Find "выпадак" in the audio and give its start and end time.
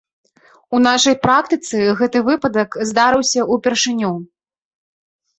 2.29-2.77